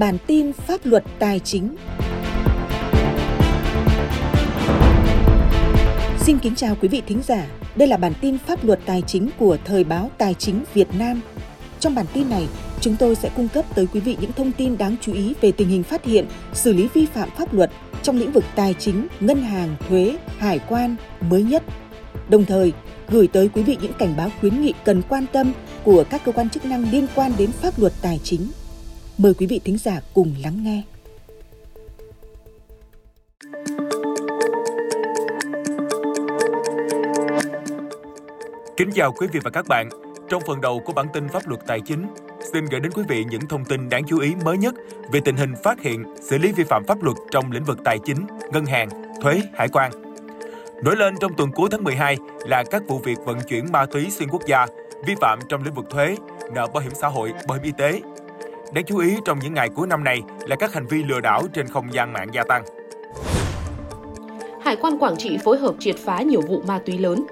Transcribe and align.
bản 0.00 0.18
tin 0.26 0.52
pháp 0.52 0.80
luật 0.84 1.04
tài 1.18 1.40
chính. 1.40 1.76
Xin 6.20 6.38
kính 6.38 6.54
chào 6.54 6.76
quý 6.80 6.88
vị 6.88 7.02
thính 7.06 7.22
giả. 7.26 7.46
Đây 7.76 7.88
là 7.88 7.96
bản 7.96 8.12
tin 8.20 8.38
pháp 8.38 8.64
luật 8.64 8.80
tài 8.86 9.02
chính 9.02 9.30
của 9.38 9.56
Thời 9.64 9.84
báo 9.84 10.10
Tài 10.18 10.34
chính 10.34 10.64
Việt 10.74 10.88
Nam. 10.98 11.20
Trong 11.80 11.94
bản 11.94 12.06
tin 12.12 12.30
này, 12.30 12.46
chúng 12.80 12.96
tôi 12.96 13.14
sẽ 13.14 13.30
cung 13.36 13.48
cấp 13.48 13.64
tới 13.74 13.86
quý 13.92 14.00
vị 14.00 14.16
những 14.20 14.32
thông 14.32 14.52
tin 14.52 14.78
đáng 14.78 14.96
chú 15.00 15.12
ý 15.12 15.34
về 15.40 15.52
tình 15.52 15.68
hình 15.68 15.82
phát 15.82 16.04
hiện, 16.04 16.26
xử 16.52 16.72
lý 16.72 16.88
vi 16.94 17.06
phạm 17.06 17.28
pháp 17.38 17.54
luật 17.54 17.70
trong 18.02 18.18
lĩnh 18.18 18.32
vực 18.32 18.44
tài 18.54 18.74
chính, 18.74 19.06
ngân 19.20 19.42
hàng, 19.42 19.76
thuế, 19.88 20.16
hải 20.38 20.58
quan 20.68 20.96
mới 21.20 21.42
nhất. 21.42 21.62
Đồng 22.28 22.44
thời, 22.44 22.72
gửi 23.08 23.26
tới 23.26 23.48
quý 23.48 23.62
vị 23.62 23.76
những 23.82 23.92
cảnh 23.98 24.14
báo 24.16 24.30
khuyến 24.40 24.62
nghị 24.62 24.72
cần 24.84 25.02
quan 25.08 25.26
tâm 25.32 25.52
của 25.84 26.04
các 26.10 26.24
cơ 26.24 26.32
quan 26.32 26.50
chức 26.50 26.64
năng 26.64 26.90
liên 26.90 27.06
quan 27.14 27.32
đến 27.38 27.52
pháp 27.52 27.78
luật 27.78 27.92
tài 28.02 28.20
chính. 28.24 28.40
Mời 29.22 29.34
quý 29.34 29.46
vị 29.46 29.60
thính 29.64 29.78
giả 29.78 30.00
cùng 30.14 30.34
lắng 30.42 30.64
nghe. 30.64 30.82
Kính 38.76 38.90
chào 38.94 39.12
quý 39.12 39.26
vị 39.32 39.40
và 39.44 39.50
các 39.50 39.66
bạn. 39.68 39.88
Trong 40.28 40.42
phần 40.46 40.60
đầu 40.60 40.80
của 40.84 40.92
bản 40.92 41.06
tin 41.12 41.28
pháp 41.28 41.48
luật 41.48 41.60
tài 41.66 41.80
chính, 41.80 42.06
xin 42.52 42.64
gửi 42.64 42.80
đến 42.80 42.92
quý 42.92 43.02
vị 43.08 43.24
những 43.30 43.48
thông 43.48 43.64
tin 43.64 43.88
đáng 43.88 44.02
chú 44.08 44.20
ý 44.20 44.34
mới 44.44 44.58
nhất 44.58 44.74
về 45.12 45.20
tình 45.24 45.36
hình 45.36 45.54
phát 45.62 45.80
hiện, 45.80 46.04
xử 46.22 46.38
lý 46.38 46.52
vi 46.52 46.64
phạm 46.64 46.84
pháp 46.84 47.02
luật 47.02 47.16
trong 47.30 47.52
lĩnh 47.52 47.64
vực 47.64 47.78
tài 47.84 47.98
chính, 48.04 48.26
ngân 48.52 48.66
hàng, 48.66 48.88
thuế, 49.22 49.40
hải 49.54 49.68
quan. 49.68 49.92
Nổi 50.84 50.96
lên 50.96 51.14
trong 51.20 51.34
tuần 51.36 51.50
cuối 51.52 51.68
tháng 51.72 51.84
12 51.84 52.16
là 52.46 52.64
các 52.70 52.82
vụ 52.88 52.98
việc 52.98 53.18
vận 53.24 53.38
chuyển 53.48 53.72
ma 53.72 53.86
túy 53.86 54.10
xuyên 54.10 54.28
quốc 54.28 54.42
gia, 54.46 54.66
vi 55.06 55.14
phạm 55.20 55.38
trong 55.48 55.62
lĩnh 55.62 55.74
vực 55.74 55.86
thuế, 55.90 56.16
nợ 56.54 56.66
bảo 56.66 56.82
hiểm 56.82 56.92
xã 56.94 57.08
hội, 57.08 57.32
bảo 57.48 57.58
hiểm 57.58 57.64
y 57.64 57.72
tế. 57.78 58.00
Đáng 58.72 58.84
chú 58.84 58.98
ý 58.98 59.16
trong 59.24 59.38
những 59.38 59.54
ngày 59.54 59.68
cuối 59.68 59.86
năm 59.86 60.04
này 60.04 60.22
là 60.46 60.56
các 60.56 60.74
hành 60.74 60.86
vi 60.86 61.02
lừa 61.02 61.20
đảo 61.20 61.42
trên 61.52 61.66
không 61.66 61.92
gian 61.92 62.12
mạng 62.12 62.28
gia 62.32 62.44
tăng. 62.44 62.62
Hải 64.62 64.76
quan 64.76 64.98
Quảng 64.98 65.16
Trị 65.16 65.38
phối 65.44 65.58
hợp 65.58 65.74
triệt 65.78 65.96
phá 65.96 66.22
nhiều 66.22 66.40
vụ 66.48 66.62
ma 66.66 66.80
túy 66.86 66.98
lớn. 66.98 67.24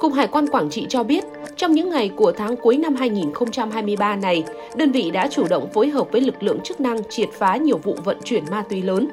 Cục 0.00 0.12
Hải 0.12 0.26
quan 0.26 0.46
Quảng 0.46 0.70
Trị 0.70 0.86
cho 0.88 1.04
biết, 1.04 1.24
trong 1.56 1.72
những 1.72 1.90
ngày 1.90 2.10
của 2.16 2.32
tháng 2.32 2.56
cuối 2.56 2.78
năm 2.78 2.94
2023 2.96 4.16
này, 4.16 4.44
đơn 4.76 4.92
vị 4.92 5.10
đã 5.10 5.28
chủ 5.28 5.46
động 5.48 5.72
phối 5.72 5.88
hợp 5.88 6.12
với 6.12 6.20
lực 6.20 6.42
lượng 6.42 6.60
chức 6.60 6.80
năng 6.80 7.04
triệt 7.08 7.28
phá 7.32 7.56
nhiều 7.56 7.78
vụ 7.78 7.96
vận 8.04 8.18
chuyển 8.24 8.44
ma 8.50 8.64
túy 8.68 8.82
lớn. 8.82 9.08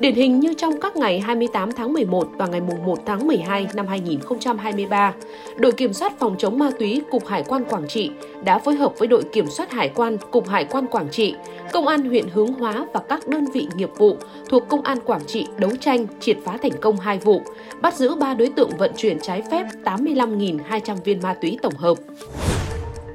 Điển 0.00 0.14
hình 0.14 0.40
như 0.40 0.54
trong 0.54 0.80
các 0.80 0.96
ngày 0.96 1.20
28 1.20 1.72
tháng 1.72 1.92
11 1.92 2.28
và 2.32 2.46
ngày 2.46 2.60
1 2.60 2.98
tháng 3.06 3.26
12 3.26 3.66
năm 3.74 3.86
2023, 3.86 5.14
đội 5.56 5.72
kiểm 5.72 5.92
soát 5.92 6.12
phòng 6.18 6.36
chống 6.38 6.58
ma 6.58 6.70
túy 6.78 7.02
Cục 7.10 7.26
Hải 7.26 7.42
quan 7.42 7.64
Quảng 7.64 7.88
Trị 7.88 8.10
đã 8.44 8.58
phối 8.58 8.74
hợp 8.74 8.92
với 8.98 9.08
đội 9.08 9.22
kiểm 9.32 9.46
soát 9.46 9.72
hải 9.72 9.88
quan 9.88 10.16
Cục 10.30 10.48
Hải 10.48 10.64
quan 10.64 10.86
Quảng 10.86 11.08
Trị, 11.10 11.34
Công 11.72 11.86
an 11.86 12.04
huyện 12.04 12.28
Hướng 12.28 12.52
Hóa 12.52 12.86
và 12.94 13.00
các 13.08 13.28
đơn 13.28 13.46
vị 13.54 13.66
nghiệp 13.76 13.90
vụ 13.96 14.16
thuộc 14.48 14.68
Công 14.68 14.82
an 14.82 14.98
Quảng 15.04 15.24
Trị 15.26 15.46
đấu 15.58 15.70
tranh 15.80 16.06
triệt 16.20 16.36
phá 16.44 16.56
thành 16.62 16.80
công 16.80 16.96
hai 16.96 17.18
vụ, 17.18 17.42
bắt 17.82 17.94
giữ 17.94 18.14
3 18.14 18.34
đối 18.34 18.48
tượng 18.48 18.70
vận 18.78 18.92
chuyển 18.96 19.18
trái 19.22 19.42
phép 19.50 19.66
85.200 19.84 20.96
viên 21.04 21.22
ma 21.22 21.34
túy 21.34 21.58
tổng 21.62 21.74
hợp. 21.74 21.98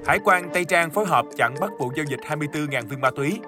Hải 0.05 0.19
quan 0.19 0.49
Tây 0.53 0.65
Trang 0.65 0.91
phối 0.91 1.05
hợp 1.05 1.25
chặn 1.37 1.55
bắt 1.59 1.71
vụ 1.79 1.91
giao 1.95 2.05
dịch 2.09 2.19
24.000 2.19 2.87
viên 2.89 3.01
ma 3.01 3.11
túy, 3.15 3.39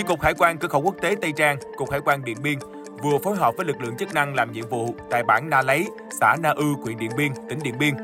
Chi 0.00 0.04
cục 0.06 0.20
Hải 0.20 0.34
quan 0.34 0.58
cửa 0.58 0.68
khẩu 0.68 0.80
quốc 0.80 0.94
tế 1.00 1.16
Tây 1.20 1.32
Trang, 1.32 1.58
cục 1.76 1.90
Hải 1.90 2.00
quan 2.00 2.24
Điện 2.24 2.36
Biên 2.42 2.58
vừa 3.02 3.18
phối 3.18 3.36
hợp 3.36 3.56
với 3.56 3.66
lực 3.66 3.80
lượng 3.80 3.96
chức 3.96 4.14
năng 4.14 4.34
làm 4.34 4.52
nhiệm 4.52 4.68
vụ 4.68 4.94
tại 5.10 5.22
bản 5.24 5.50
Na 5.50 5.62
Lấy, 5.62 5.86
xã 6.20 6.36
Na 6.42 6.50
Ư, 6.50 6.64
huyện 6.82 6.98
Điện 6.98 7.10
Biên, 7.16 7.32
tỉnh 7.48 7.58
Điện 7.62 7.74
Biên, 7.78 7.94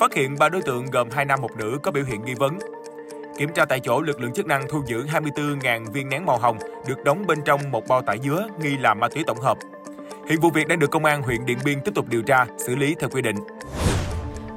phát 0.00 0.14
hiện 0.14 0.36
ba 0.38 0.48
đối 0.48 0.62
tượng 0.62 0.86
gồm 0.86 1.10
hai 1.10 1.24
nam 1.24 1.40
một 1.40 1.50
nữ 1.56 1.78
có 1.82 1.90
biểu 1.90 2.04
hiện 2.04 2.24
nghi 2.24 2.34
vấn. 2.34 2.58
Kiểm 3.38 3.48
tra 3.54 3.64
tại 3.64 3.80
chỗ, 3.80 4.00
lực 4.00 4.20
lượng 4.20 4.32
chức 4.32 4.46
năng 4.46 4.68
thu 4.68 4.82
giữ 4.86 5.06
24.000 5.06 5.90
viên 5.92 6.08
nén 6.08 6.26
màu 6.26 6.38
hồng 6.38 6.58
được 6.88 7.04
đóng 7.04 7.26
bên 7.26 7.38
trong 7.44 7.70
một 7.70 7.88
bao 7.88 8.02
tải 8.02 8.18
dứa 8.24 8.46
nghi 8.62 8.76
là 8.76 8.94
ma 8.94 9.08
túy 9.08 9.24
tổng 9.26 9.40
hợp. 9.40 9.58
Hiện 10.28 10.40
vụ 10.40 10.50
việc 10.50 10.68
đang 10.68 10.78
được 10.78 10.90
công 10.90 11.04
an 11.04 11.22
huyện 11.22 11.46
Điện 11.46 11.58
Biên 11.64 11.80
tiếp 11.80 11.92
tục 11.94 12.06
điều 12.08 12.22
tra, 12.22 12.46
xử 12.58 12.76
lý 12.76 12.94
theo 13.00 13.08
quy 13.08 13.22
định. 13.22 13.36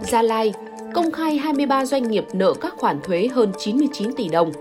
Gia 0.01 0.21
Lai 0.21 0.53
công 0.93 1.11
khai 1.11 1.37
23 1.37 1.85
doanh 1.85 2.11
nghiệp 2.11 2.25
nợ 2.33 2.53
các 2.61 2.73
khoản 2.77 3.01
thuế 3.01 3.27
hơn 3.27 3.51
99 3.59 4.13
tỷ 4.17 4.29
đồng. 4.29 4.51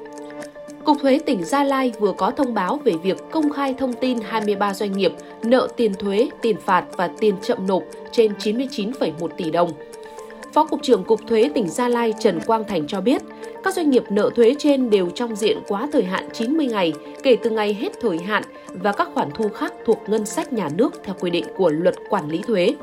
Cục 0.85 0.97
Thuế 1.01 1.19
tỉnh 1.19 1.45
Gia 1.45 1.65
Lai 1.65 1.93
vừa 1.99 2.13
có 2.13 2.31
thông 2.31 2.55
báo 2.55 2.81
về 2.85 2.93
việc 3.03 3.17
công 3.31 3.53
khai 3.53 3.75
thông 3.79 3.93
tin 3.93 4.19
23 4.21 4.75
doanh 4.75 4.93
nghiệp 4.93 5.13
nợ 5.43 5.69
tiền 5.77 5.95
thuế, 5.95 6.29
tiền 6.43 6.57
phạt 6.61 6.85
và 6.97 7.09
tiền 7.21 7.35
chậm 7.43 7.67
nộp 7.67 7.83
trên 8.13 8.33
99,1 8.33 9.29
tỷ 9.37 9.51
đồng. 9.51 9.73
Phó 10.53 10.65
Cục 10.65 10.83
trưởng 10.83 11.05
Cục 11.05 11.21
Thuế 11.27 11.51
tỉnh 11.55 11.69
Gia 11.69 11.89
Lai 11.89 12.15
Trần 12.21 12.41
Quang 12.47 12.65
Thành 12.65 12.87
cho 12.87 13.01
biết, 13.01 13.23
các 13.65 13.75
doanh 13.75 13.91
nghiệp 13.91 14.05
nợ 14.11 14.31
thuế 14.35 14.55
trên 14.59 14.91
đều 14.91 15.11
trong 15.11 15.37
diện 15.37 15.59
quá 15.69 15.89
thời 15.93 16.05
hạn 16.05 16.29
90 16.33 16.67
ngày 16.67 16.93
kể 17.23 17.37
từ 17.43 17.51
ngày 17.51 17.75
hết 17.75 17.93
thời 18.01 18.19
hạn 18.19 18.43
và 18.69 18.93
các 18.93 19.09
khoản 19.15 19.29
thu 19.35 19.49
khác 19.49 19.73
thuộc 19.87 19.99
ngân 20.07 20.27
sách 20.27 20.53
nhà 20.53 20.69
nước 20.77 21.01
theo 21.05 21.15
quy 21.21 21.31
định 21.31 21.45
của 21.57 21.71
luật 21.71 21.95
quản 22.09 22.29
lý 22.29 22.43
thuế. 22.47 22.75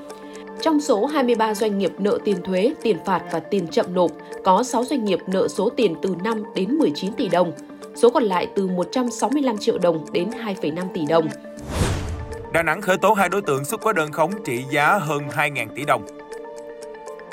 Trong 0.62 0.82
số 0.82 1.06
23 1.06 1.54
doanh 1.54 1.78
nghiệp 1.78 1.92
nợ 2.00 2.20
tiền 2.24 2.38
thuế, 2.44 2.74
tiền 2.82 2.98
phạt 3.06 3.24
và 3.32 3.40
tiền 3.40 3.68
chậm 3.68 3.86
nộp, 3.94 4.12
có 4.44 4.64
6 4.64 4.84
doanh 4.84 5.06
nghiệp 5.06 5.20
nợ 5.28 5.48
số 5.48 5.70
tiền 5.70 5.96
từ 6.02 6.16
5 6.24 6.44
đến 6.56 6.76
19 6.76 7.14
tỷ 7.14 7.30
đồng, 7.30 7.52
số 7.96 8.10
còn 8.10 8.24
lại 8.24 8.48
từ 8.56 8.68
165 8.68 9.58
triệu 9.58 9.78
đồng 9.78 10.06
đến 10.12 10.30
2,5 10.30 10.84
tỷ 10.94 11.06
đồng. 11.10 11.28
Đà 12.54 12.64
Nẵng 12.64 12.82
khởi 12.82 12.98
tố 12.98 13.14
hai 13.14 13.30
đối 13.30 13.42
tượng 13.42 13.66
xuất 13.66 13.82
hóa 13.82 13.94
đơn 13.94 14.12
khống 14.12 14.32
trị 14.44 14.64
giá 14.72 14.98
hơn 14.98 15.22
2.000 15.28 15.68
tỷ 15.76 15.86
đồng. 15.86 16.06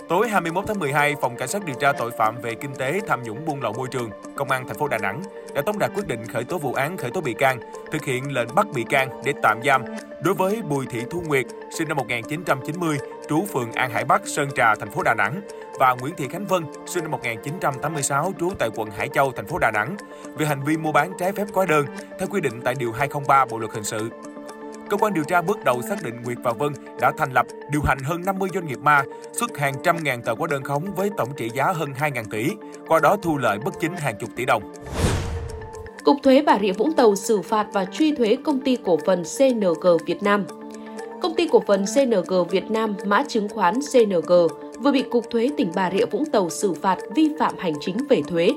Tối 0.08 0.28
21 0.28 0.64
tháng 0.66 0.78
12, 0.78 1.14
Phòng 1.20 1.36
Cảnh 1.36 1.48
sát 1.48 1.64
điều 1.64 1.76
tra 1.80 1.92
tội 1.92 2.10
phạm 2.10 2.40
về 2.42 2.54
kinh 2.54 2.74
tế 2.74 3.00
tham 3.06 3.22
nhũng 3.22 3.44
buôn 3.44 3.62
lậu 3.62 3.72
môi 3.72 3.88
trường, 3.90 4.10
Công 4.36 4.50
an 4.50 4.66
thành 4.68 4.78
phố 4.78 4.88
Đà 4.88 4.98
Nẵng 4.98 5.22
đã 5.54 5.62
tống 5.62 5.78
đạt 5.78 5.90
quyết 5.94 6.06
định 6.06 6.26
khởi 6.26 6.44
tố 6.44 6.58
vụ 6.58 6.72
án 6.72 6.96
khởi 6.96 7.10
tố 7.10 7.20
bị 7.20 7.34
can, 7.34 7.58
thực 7.92 8.04
hiện 8.04 8.34
lệnh 8.34 8.54
bắt 8.54 8.66
bị 8.74 8.84
can 8.88 9.08
để 9.24 9.32
tạm 9.42 9.60
giam 9.64 9.84
đối 10.22 10.34
với 10.34 10.62
Bùi 10.62 10.86
Thị 10.90 11.02
Thu 11.10 11.20
Nguyệt, 11.26 11.46
sinh 11.78 11.88
năm 11.88 11.96
1990, 11.96 12.98
trú 13.28 13.44
phường 13.52 13.72
An 13.72 13.90
Hải 13.90 14.04
Bắc, 14.04 14.22
Sơn 14.26 14.48
Trà, 14.56 14.74
thành 14.74 14.90
phố 14.90 15.02
Đà 15.02 15.14
Nẵng 15.14 15.40
và 15.78 15.96
Nguyễn 16.00 16.14
Thị 16.16 16.28
Khánh 16.28 16.46
Vân, 16.46 16.64
sinh 16.86 17.02
năm 17.04 17.10
1986, 17.10 18.32
trú 18.40 18.50
tại 18.58 18.68
quận 18.76 18.90
Hải 18.90 19.08
Châu, 19.08 19.32
thành 19.32 19.46
phố 19.46 19.58
Đà 19.58 19.70
Nẵng, 19.70 19.96
về 20.38 20.46
hành 20.46 20.64
vi 20.64 20.76
mua 20.76 20.92
bán 20.92 21.12
trái 21.18 21.32
phép 21.32 21.44
hóa 21.54 21.66
đơn 21.66 21.86
theo 22.18 22.28
quy 22.30 22.40
định 22.40 22.60
tại 22.64 22.74
điều 22.78 22.92
203 22.92 23.44
Bộ 23.44 23.58
luật 23.58 23.72
hình 23.72 23.84
sự. 23.84 24.10
Cơ 24.90 24.96
quan 24.96 25.14
điều 25.14 25.24
tra 25.24 25.42
bước 25.42 25.64
đầu 25.64 25.82
xác 25.88 26.02
định 26.02 26.22
Nguyệt 26.22 26.38
và 26.42 26.52
Vân 26.52 26.72
đã 27.00 27.12
thành 27.18 27.32
lập, 27.32 27.46
điều 27.70 27.82
hành 27.82 27.98
hơn 27.98 28.24
50 28.24 28.48
doanh 28.54 28.66
nghiệp 28.66 28.78
ma, 28.78 29.04
xuất 29.32 29.58
hàng 29.58 29.74
trăm 29.82 29.96
ngàn 30.02 30.22
tờ 30.22 30.34
hóa 30.34 30.48
đơn 30.50 30.62
khống 30.62 30.94
với 30.94 31.10
tổng 31.16 31.28
trị 31.36 31.50
giá 31.54 31.72
hơn 31.72 31.92
2.000 31.98 32.24
tỷ, 32.30 32.50
qua 32.88 33.00
đó 33.00 33.16
thu 33.22 33.38
lợi 33.38 33.58
bất 33.64 33.74
chính 33.80 33.96
hàng 33.96 34.14
chục 34.20 34.30
tỷ 34.36 34.44
đồng. 34.44 34.72
Cục 36.04 36.16
Thuế 36.22 36.42
Bà 36.42 36.58
Rịa 36.60 36.72
Vũng 36.72 36.92
Tàu 36.92 37.16
xử 37.16 37.42
phạt 37.42 37.66
và 37.72 37.84
truy 37.84 38.14
thuế 38.14 38.36
công 38.44 38.60
ty 38.60 38.76
cổ 38.84 38.98
phần 39.06 39.22
CNG 39.38 39.86
Việt 40.06 40.22
Nam. 40.22 40.46
Công 41.22 41.34
ty 41.36 41.48
cổ 41.52 41.62
phần 41.66 41.84
CNG 41.94 42.48
Việt 42.50 42.70
Nam, 42.70 42.94
mã 43.04 43.22
chứng 43.28 43.48
khoán 43.48 43.74
CNG, 43.92 44.32
vừa 44.78 44.92
bị 44.92 45.02
Cục 45.02 45.30
Thuế 45.30 45.50
tỉnh 45.56 45.70
Bà 45.74 45.90
Rịa 45.90 46.06
Vũng 46.06 46.26
Tàu 46.26 46.50
xử 46.50 46.72
phạt 46.72 46.98
vi 47.14 47.30
phạm 47.38 47.54
hành 47.58 47.74
chính 47.80 47.96
về 48.08 48.22
thuế. 48.28 48.50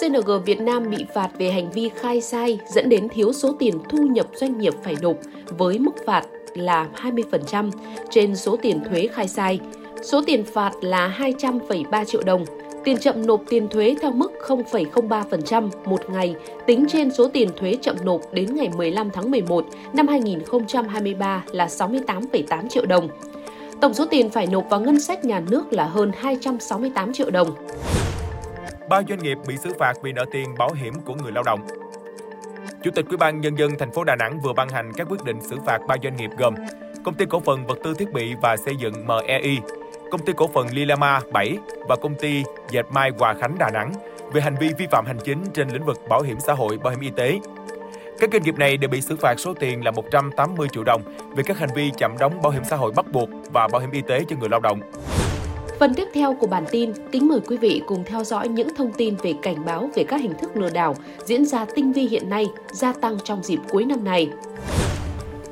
CNG 0.00 0.44
Việt 0.46 0.60
Nam 0.60 0.90
bị 0.90 1.04
phạt 1.14 1.28
về 1.38 1.50
hành 1.50 1.70
vi 1.70 1.90
khai 1.96 2.20
sai 2.20 2.58
dẫn 2.74 2.88
đến 2.88 3.08
thiếu 3.08 3.32
số 3.32 3.52
tiền 3.58 3.74
thu 3.88 3.98
nhập 3.98 4.26
doanh 4.34 4.58
nghiệp 4.58 4.74
phải 4.82 4.96
nộp 5.02 5.16
với 5.58 5.78
mức 5.78 5.92
phạt 6.06 6.26
là 6.54 6.88
20% 7.02 7.70
trên 8.10 8.36
số 8.36 8.56
tiền 8.56 8.80
thuế 8.88 9.06
khai 9.06 9.28
sai. 9.28 9.60
Số 10.02 10.22
tiền 10.26 10.44
phạt 10.44 10.72
là 10.80 11.16
200,3 11.18 12.04
triệu 12.04 12.22
đồng. 12.22 12.44
Tiền 12.84 12.98
chậm 12.98 13.26
nộp 13.26 13.42
tiền 13.48 13.68
thuế 13.68 13.96
theo 14.00 14.12
mức 14.12 14.32
0,03% 14.46 15.68
một 15.84 16.10
ngày 16.10 16.34
tính 16.66 16.86
trên 16.88 17.10
số 17.10 17.28
tiền 17.28 17.48
thuế 17.56 17.76
chậm 17.82 17.96
nộp 18.04 18.20
đến 18.32 18.54
ngày 18.54 18.68
15 18.76 19.10
tháng 19.10 19.30
11 19.30 19.66
năm 19.92 20.08
2023 20.08 21.44
là 21.50 21.66
68,8 21.66 22.68
triệu 22.68 22.86
đồng. 22.86 23.08
Tổng 23.84 23.94
số 23.94 24.06
tiền 24.10 24.30
phải 24.30 24.46
nộp 24.46 24.64
vào 24.70 24.80
ngân 24.80 25.00
sách 25.00 25.24
nhà 25.24 25.40
nước 25.40 25.72
là 25.72 25.84
hơn 25.84 26.12
268 26.18 27.12
triệu 27.12 27.30
đồng. 27.30 27.54
Ba 28.88 29.02
doanh 29.08 29.18
nghiệp 29.18 29.38
bị 29.46 29.56
xử 29.56 29.70
phạt 29.78 29.92
vì 30.02 30.12
nợ 30.12 30.24
tiền 30.32 30.54
bảo 30.58 30.70
hiểm 30.72 30.94
của 31.04 31.14
người 31.14 31.32
lao 31.32 31.42
động. 31.42 31.60
Chủ 32.82 32.90
tịch 32.94 33.06
Ủy 33.08 33.16
ban 33.16 33.40
nhân 33.40 33.58
dân 33.58 33.70
thành 33.78 33.92
phố 33.92 34.04
Đà 34.04 34.16
Nẵng 34.16 34.40
vừa 34.40 34.52
ban 34.52 34.68
hành 34.68 34.92
các 34.96 35.06
quyết 35.10 35.24
định 35.24 35.36
xử 35.42 35.56
phạt 35.66 35.78
ba 35.88 35.96
doanh 36.02 36.16
nghiệp 36.16 36.30
gồm 36.38 36.54
Công 37.04 37.14
ty 37.14 37.24
cổ 37.26 37.40
phần 37.40 37.66
vật 37.66 37.78
tư 37.84 37.94
thiết 37.94 38.12
bị 38.12 38.34
và 38.42 38.56
xây 38.56 38.76
dựng 38.76 39.06
MEI, 39.06 39.58
Công 40.10 40.24
ty 40.24 40.32
cổ 40.36 40.48
phần 40.54 40.66
Lilama 40.72 41.20
7 41.32 41.58
và 41.88 41.96
công 41.96 42.14
ty 42.14 42.44
Dệt 42.70 42.86
may 42.90 43.10
Hòa 43.18 43.34
Khánh 43.34 43.58
Đà 43.58 43.70
Nẵng 43.70 43.92
về 44.32 44.40
hành 44.40 44.56
vi 44.60 44.70
vi 44.78 44.86
phạm 44.90 45.06
hành 45.06 45.18
chính 45.24 45.38
trên 45.54 45.68
lĩnh 45.68 45.84
vực 45.84 46.00
bảo 46.08 46.22
hiểm 46.22 46.40
xã 46.40 46.52
hội, 46.52 46.78
bảo 46.78 46.90
hiểm 46.90 47.00
y 47.00 47.10
tế. 47.16 47.38
Các 48.18 48.30
doanh 48.32 48.42
nghiệp 48.42 48.58
này 48.58 48.76
đều 48.76 48.88
bị 48.88 49.00
xử 49.00 49.16
phạt 49.16 49.34
số 49.40 49.54
tiền 49.54 49.84
là 49.84 49.90
180 49.90 50.68
triệu 50.72 50.84
đồng 50.84 51.02
về 51.36 51.42
các 51.42 51.58
hành 51.58 51.70
vi 51.74 51.90
chậm 51.96 52.18
đóng 52.18 52.42
bảo 52.42 52.52
hiểm 52.52 52.62
xã 52.70 52.76
hội 52.76 52.92
bắt 52.96 53.12
buộc 53.12 53.28
và 53.52 53.68
bảo 53.68 53.80
hiểm 53.80 53.90
y 53.90 54.02
tế 54.02 54.24
cho 54.28 54.36
người 54.40 54.48
lao 54.48 54.60
động. 54.60 54.80
Phần 55.78 55.94
tiếp 55.94 56.08
theo 56.14 56.34
của 56.34 56.46
bản 56.46 56.64
tin, 56.70 56.92
kính 57.12 57.28
mời 57.28 57.40
quý 57.46 57.56
vị 57.56 57.82
cùng 57.86 58.04
theo 58.06 58.24
dõi 58.24 58.48
những 58.48 58.68
thông 58.76 58.92
tin 58.92 59.16
về 59.22 59.34
cảnh 59.42 59.64
báo 59.64 59.90
về 59.94 60.04
các 60.04 60.20
hình 60.20 60.34
thức 60.40 60.56
lừa 60.56 60.70
đảo 60.70 60.96
diễn 61.24 61.46
ra 61.46 61.66
tinh 61.74 61.92
vi 61.92 62.02
hiện 62.02 62.30
nay, 62.30 62.46
gia 62.72 62.92
tăng 62.92 63.18
trong 63.24 63.42
dịp 63.42 63.58
cuối 63.68 63.84
năm 63.84 64.04
này. 64.04 64.30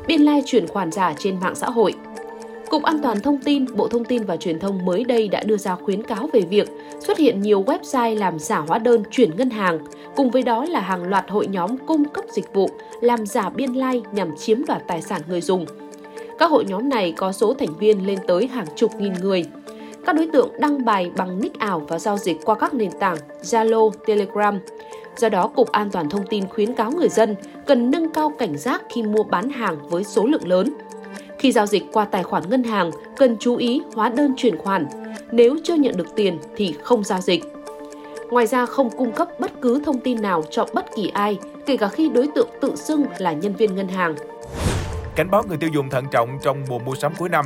Biên 0.07 0.21
lai 0.21 0.43
chuyển 0.47 0.69
khoản 0.69 0.93
giả 0.93 1.15
trên 1.19 1.41
mạng 1.41 1.55
xã 1.55 1.71
hội. 1.71 1.95
Cục 2.73 2.83
An 2.83 2.99
toàn 3.03 3.21
Thông 3.21 3.39
tin, 3.39 3.65
Bộ 3.77 3.89
Thông 3.89 4.05
tin 4.05 4.25
và 4.25 4.37
Truyền 4.37 4.59
thông 4.59 4.85
mới 4.85 5.05
đây 5.05 5.29
đã 5.29 5.43
đưa 5.43 5.57
ra 5.57 5.75
khuyến 5.75 6.03
cáo 6.03 6.31
về 6.33 6.41
việc 6.41 6.69
xuất 7.01 7.19
hiện 7.19 7.43
nhiều 7.43 7.65
website 7.67 8.19
làm 8.19 8.39
giả 8.39 8.59
hóa 8.59 8.79
đơn 8.79 9.03
chuyển 9.11 9.37
ngân 9.37 9.51
hàng, 9.51 9.79
cùng 10.17 10.31
với 10.31 10.43
đó 10.43 10.65
là 10.65 10.81
hàng 10.81 11.05
loạt 11.05 11.31
hội 11.31 11.47
nhóm 11.47 11.77
cung 11.87 12.05
cấp 12.05 12.25
dịch 12.33 12.55
vụ 12.55 12.71
làm 13.01 13.27
giả 13.27 13.51
biên 13.51 13.75
lai 13.75 13.95
like 13.95 14.09
nhằm 14.13 14.37
chiếm 14.37 14.65
đoạt 14.65 14.83
tài 14.87 15.03
sản 15.03 15.21
người 15.29 15.41
dùng. 15.41 15.67
Các 16.39 16.51
hội 16.51 16.65
nhóm 16.65 16.89
này 16.89 17.13
có 17.17 17.33
số 17.33 17.55
thành 17.55 17.79
viên 17.79 18.07
lên 18.07 18.19
tới 18.27 18.47
hàng 18.47 18.67
chục 18.77 18.91
nghìn 18.99 19.13
người. 19.13 19.45
Các 20.07 20.17
đối 20.17 20.27
tượng 20.27 20.51
đăng 20.61 20.85
bài 20.85 21.11
bằng 21.17 21.41
nick 21.41 21.59
ảo 21.59 21.83
và 21.89 21.99
giao 21.99 22.19
dịch 22.19 22.37
qua 22.45 22.55
các 22.55 22.75
nền 22.75 22.91
tảng 23.01 23.17
Zalo, 23.43 23.91
Telegram. 24.07 24.59
Do 25.17 25.29
đó, 25.29 25.49
Cục 25.49 25.73
An 25.73 25.91
toàn 25.91 26.11
Thông 26.11 26.27
tin 26.27 26.49
khuyến 26.49 26.75
cáo 26.75 26.93
người 26.93 27.09
dân 27.09 27.37
cần 27.67 27.91
nâng 27.91 28.13
cao 28.13 28.33
cảnh 28.39 28.59
giác 28.59 28.83
khi 28.89 29.03
mua 29.03 29.23
bán 29.23 29.51
hàng 29.51 29.89
với 29.89 30.05
số 30.05 30.27
lượng 30.27 30.49
lớn. 30.49 30.75
Khi 31.43 31.53
giao 31.53 31.67
dịch 31.67 31.83
qua 31.93 32.05
tài 32.05 32.23
khoản 32.23 32.51
ngân 32.51 32.63
hàng, 32.63 32.91
cần 33.17 33.37
chú 33.41 33.57
ý 33.57 33.83
hóa 33.95 34.09
đơn 34.09 34.35
chuyển 34.37 34.59
khoản. 34.59 34.87
Nếu 35.33 35.57
chưa 35.65 35.75
nhận 35.75 35.97
được 35.97 36.07
tiền 36.17 36.39
thì 36.57 36.75
không 36.83 37.05
giao 37.05 37.21
dịch. 37.21 37.45
Ngoài 38.31 38.47
ra 38.47 38.67
không 38.67 38.91
cung 38.91 39.13
cấp 39.13 39.29
bất 39.41 39.61
cứ 39.61 39.83
thông 39.85 40.01
tin 40.01 40.23
nào 40.23 40.45
cho 40.51 40.67
bất 40.75 40.87
kỳ 40.97 41.09
ai, 41.15 41.39
kể 41.67 41.77
cả 41.77 41.89
khi 41.89 42.09
đối 42.09 42.29
tượng 42.35 42.49
tự 42.61 42.77
xưng 42.77 43.05
là 43.19 43.33
nhân 43.33 43.55
viên 43.57 43.75
ngân 43.75 43.89
hàng. 43.89 44.15
Cảnh 45.15 45.31
báo 45.31 45.43
người 45.49 45.57
tiêu 45.57 45.71
dùng 45.75 45.89
thận 45.89 46.05
trọng 46.11 46.39
trong 46.43 46.63
mùa 46.69 46.79
mua 46.79 46.95
sắm 46.95 47.13
cuối 47.19 47.29
năm. 47.29 47.45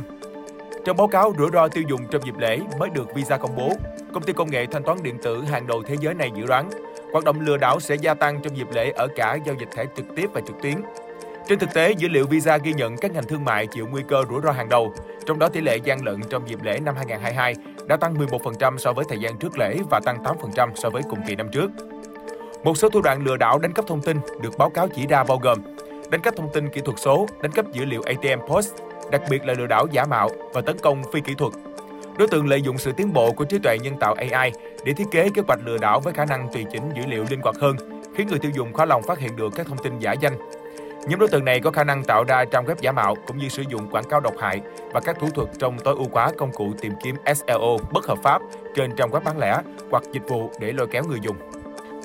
Trong 0.85 0.97
báo 0.97 1.07
cáo 1.07 1.33
rủi 1.37 1.49
ro 1.53 1.67
tiêu 1.67 1.83
dùng 1.89 2.01
trong 2.11 2.25
dịp 2.25 2.37
lễ 2.37 2.59
mới 2.79 2.89
được 2.89 3.15
Visa 3.15 3.37
công 3.37 3.55
bố, 3.55 3.71
công 4.13 4.23
ty 4.23 4.33
công 4.33 4.51
nghệ 4.51 4.65
thanh 4.65 4.83
toán 4.83 5.03
điện 5.03 5.17
tử 5.23 5.41
hàng 5.41 5.67
đầu 5.67 5.83
thế 5.87 5.95
giới 6.01 6.13
này 6.13 6.31
dự 6.35 6.45
đoán 6.45 6.69
hoạt 7.11 7.23
động 7.23 7.39
lừa 7.39 7.57
đảo 7.57 7.79
sẽ 7.79 7.95
gia 7.95 8.13
tăng 8.13 8.41
trong 8.43 8.57
dịp 8.57 8.67
lễ 8.73 8.91
ở 8.91 9.07
cả 9.15 9.37
giao 9.45 9.55
dịch 9.59 9.69
thẻ 9.75 9.85
trực 9.95 10.05
tiếp 10.15 10.29
và 10.33 10.41
trực 10.47 10.61
tuyến. 10.61 10.75
Trên 11.47 11.59
thực 11.59 11.73
tế, 11.73 11.91
dữ 11.91 12.07
liệu 12.07 12.27
Visa 12.27 12.57
ghi 12.57 12.73
nhận 12.73 12.97
các 12.97 13.11
ngành 13.11 13.27
thương 13.27 13.45
mại 13.45 13.67
chịu 13.67 13.87
nguy 13.91 14.03
cơ 14.07 14.23
rủi 14.29 14.41
ro 14.43 14.51
hàng 14.51 14.69
đầu, 14.69 14.93
trong 15.25 15.39
đó 15.39 15.49
tỷ 15.49 15.61
lệ 15.61 15.77
gian 15.83 16.05
lận 16.05 16.21
trong 16.29 16.49
dịp 16.49 16.63
lễ 16.63 16.79
năm 16.79 16.95
2022 16.95 17.55
đã 17.87 17.97
tăng 17.97 18.15
11% 18.15 18.77
so 18.77 18.93
với 18.93 19.05
thời 19.09 19.19
gian 19.19 19.37
trước 19.37 19.57
lễ 19.57 19.77
và 19.89 19.99
tăng 20.05 20.23
8% 20.23 20.69
so 20.75 20.89
với 20.89 21.01
cùng 21.09 21.19
kỳ 21.27 21.35
năm 21.35 21.49
trước. 21.51 21.71
Một 22.63 22.77
số 22.77 22.89
thủ 22.89 23.01
đoạn 23.01 23.23
lừa 23.23 23.37
đảo 23.37 23.59
đánh 23.59 23.73
cắp 23.73 23.87
thông 23.87 24.01
tin 24.01 24.17
được 24.41 24.57
báo 24.57 24.69
cáo 24.69 24.87
chỉ 24.87 25.07
ra 25.07 25.23
bao 25.23 25.37
gồm 25.37 25.59
đánh 26.09 26.21
cắp 26.21 26.35
thông 26.35 26.53
tin 26.53 26.69
kỹ 26.69 26.81
thuật 26.85 26.99
số, 26.99 27.27
đánh 27.41 27.51
cắp 27.51 27.71
dữ 27.71 27.85
liệu 27.85 28.01
ATM 28.01 28.47
POS, 28.47 28.71
đặc 29.11 29.21
biệt 29.29 29.45
là 29.45 29.53
lừa 29.53 29.67
đảo 29.67 29.87
giả 29.91 30.05
mạo 30.05 30.29
và 30.53 30.61
tấn 30.61 30.77
công 30.79 31.03
phi 31.13 31.21
kỹ 31.21 31.33
thuật. 31.37 31.53
Đối 32.17 32.27
tượng 32.27 32.47
lợi 32.47 32.61
dụng 32.61 32.77
sự 32.77 32.91
tiến 32.91 33.13
bộ 33.13 33.31
của 33.31 33.45
trí 33.45 33.59
tuệ 33.59 33.77
nhân 33.79 33.93
tạo 33.99 34.13
AI 34.13 34.51
để 34.85 34.93
thiết 34.93 35.07
kế 35.11 35.29
kế 35.29 35.41
hoạch 35.47 35.59
lừa 35.65 35.77
đảo 35.77 35.99
với 35.99 36.13
khả 36.13 36.25
năng 36.25 36.47
tùy 36.53 36.65
chỉnh 36.71 36.83
dữ 36.95 37.01
liệu 37.07 37.25
linh 37.29 37.41
hoạt 37.41 37.55
hơn, 37.55 37.75
khiến 38.15 38.27
người 38.27 38.39
tiêu 38.39 38.51
dùng 38.55 38.73
khó 38.73 38.85
lòng 38.85 39.03
phát 39.03 39.19
hiện 39.19 39.35
được 39.35 39.53
các 39.55 39.67
thông 39.67 39.83
tin 39.83 39.99
giả 39.99 40.11
danh. 40.11 40.37
Nhóm 41.07 41.19
đối 41.19 41.29
tượng 41.29 41.45
này 41.45 41.59
có 41.59 41.71
khả 41.71 41.83
năng 41.83 42.03
tạo 42.03 42.23
ra 42.23 42.45
trang 42.45 42.65
web 42.65 42.75
giả 42.81 42.91
mạo 42.91 43.15
cũng 43.27 43.37
như 43.37 43.49
sử 43.49 43.63
dụng 43.69 43.87
quảng 43.91 44.09
cáo 44.09 44.19
độc 44.19 44.33
hại 44.39 44.61
và 44.91 44.99
các 44.99 45.19
thủ 45.19 45.27
thuật 45.29 45.49
trong 45.59 45.79
tối 45.79 45.95
ưu 45.97 46.07
hóa 46.11 46.31
công 46.37 46.51
cụ 46.51 46.71
tìm 46.81 46.93
kiếm 47.03 47.15
SEO 47.35 47.77
bất 47.93 48.05
hợp 48.05 48.17
pháp 48.23 48.41
trên 48.75 48.95
trang 48.95 49.09
web 49.09 49.23
bán 49.23 49.39
lẻ 49.39 49.61
hoặc 49.91 50.03
dịch 50.13 50.27
vụ 50.27 50.49
để 50.59 50.71
lôi 50.71 50.87
kéo 50.87 51.03
người 51.03 51.19
dùng. 51.21 51.35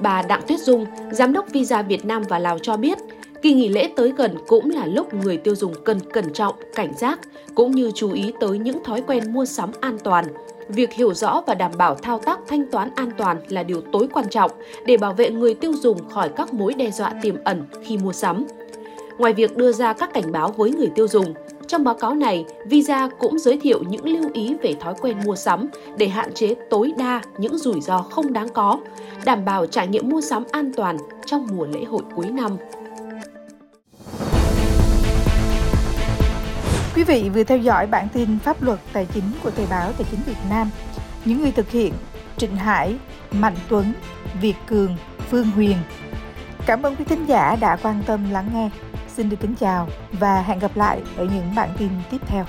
Bà 0.00 0.22
Đặng 0.22 0.42
Tuyết 0.48 0.60
Dung, 0.60 0.86
Giám 1.10 1.32
đốc 1.32 1.46
Visa 1.52 1.82
Việt 1.82 2.04
Nam 2.04 2.22
và 2.28 2.38
Lào 2.38 2.58
cho 2.58 2.76
biết, 2.76 2.98
Kỳ 3.42 3.52
nghỉ 3.52 3.68
lễ 3.68 3.90
tới 3.96 4.12
gần 4.16 4.38
cũng 4.46 4.70
là 4.70 4.86
lúc 4.86 5.14
người 5.14 5.36
tiêu 5.36 5.54
dùng 5.54 5.74
cần 5.84 6.00
cẩn 6.12 6.32
trọng, 6.32 6.54
cảnh 6.74 6.92
giác 6.96 7.20
cũng 7.54 7.70
như 7.70 7.90
chú 7.94 8.12
ý 8.12 8.32
tới 8.40 8.58
những 8.58 8.84
thói 8.84 9.02
quen 9.06 9.32
mua 9.32 9.44
sắm 9.44 9.70
an 9.80 9.98
toàn. 10.04 10.24
Việc 10.68 10.92
hiểu 10.92 11.14
rõ 11.14 11.42
và 11.46 11.54
đảm 11.54 11.72
bảo 11.78 11.94
thao 11.94 12.18
tác 12.18 12.38
thanh 12.48 12.70
toán 12.70 12.90
an 12.96 13.10
toàn 13.18 13.40
là 13.48 13.62
điều 13.62 13.80
tối 13.92 14.08
quan 14.12 14.28
trọng 14.28 14.50
để 14.86 14.96
bảo 14.96 15.12
vệ 15.12 15.30
người 15.30 15.54
tiêu 15.54 15.72
dùng 15.72 16.08
khỏi 16.08 16.28
các 16.28 16.54
mối 16.54 16.74
đe 16.74 16.90
dọa 16.90 17.12
tiềm 17.22 17.34
ẩn 17.44 17.64
khi 17.84 17.98
mua 17.98 18.12
sắm. 18.12 18.46
Ngoài 19.18 19.32
việc 19.32 19.56
đưa 19.56 19.72
ra 19.72 19.92
các 19.92 20.14
cảnh 20.14 20.32
báo 20.32 20.54
với 20.56 20.70
người 20.70 20.90
tiêu 20.94 21.08
dùng, 21.08 21.34
trong 21.66 21.84
báo 21.84 21.94
cáo 21.94 22.14
này, 22.14 22.44
Visa 22.66 23.08
cũng 23.18 23.38
giới 23.38 23.58
thiệu 23.58 23.82
những 23.88 24.04
lưu 24.04 24.30
ý 24.32 24.54
về 24.62 24.74
thói 24.80 24.94
quen 25.00 25.16
mua 25.24 25.36
sắm 25.36 25.68
để 25.96 26.08
hạn 26.08 26.32
chế 26.34 26.54
tối 26.70 26.92
đa 26.98 27.22
những 27.38 27.58
rủi 27.58 27.80
ro 27.80 27.98
không 27.98 28.32
đáng 28.32 28.48
có, 28.48 28.78
đảm 29.24 29.44
bảo 29.44 29.66
trải 29.66 29.88
nghiệm 29.88 30.08
mua 30.08 30.20
sắm 30.20 30.44
an 30.50 30.72
toàn 30.76 30.96
trong 31.26 31.46
mùa 31.52 31.66
lễ 31.66 31.84
hội 31.84 32.02
cuối 32.14 32.26
năm. 32.30 32.56
Quý 36.94 37.04
vị 37.04 37.30
vừa 37.34 37.44
theo 37.44 37.58
dõi 37.58 37.86
bản 37.86 38.08
tin 38.12 38.38
pháp 38.38 38.62
luật 38.62 38.78
tài 38.92 39.06
chính 39.14 39.24
của 39.42 39.50
Thời 39.50 39.66
báo 39.70 39.92
Tài 39.92 40.06
chính 40.10 40.20
Việt 40.26 40.40
Nam. 40.50 40.70
Những 41.24 41.40
người 41.40 41.52
thực 41.52 41.70
hiện 41.70 41.92
Trịnh 42.36 42.56
Hải, 42.56 42.96
Mạnh 43.32 43.56
Tuấn, 43.68 43.92
Việt 44.40 44.54
Cường, 44.66 44.96
Phương 45.30 45.50
Huyền. 45.50 45.76
Cảm 46.66 46.82
ơn 46.82 46.96
quý 46.96 47.04
thính 47.04 47.24
giả 47.26 47.56
đã 47.60 47.76
quan 47.82 48.02
tâm 48.06 48.30
lắng 48.30 48.50
nghe. 48.54 48.70
Xin 49.16 49.30
được 49.30 49.36
kính 49.40 49.54
chào 49.54 49.88
và 50.12 50.42
hẹn 50.42 50.58
gặp 50.58 50.76
lại 50.76 51.02
ở 51.16 51.24
những 51.24 51.54
bản 51.54 51.68
tin 51.78 51.88
tiếp 52.10 52.18
theo. 52.26 52.44